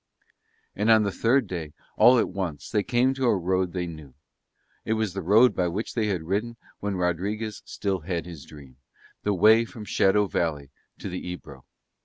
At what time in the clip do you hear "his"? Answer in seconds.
8.25-8.43